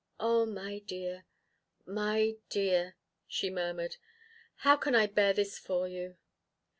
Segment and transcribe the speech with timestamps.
[0.19, 1.25] "Oh, my dear,
[1.85, 2.95] my dear!"
[3.27, 3.97] she murmured.
[4.65, 6.15] "How can I bear this for you?"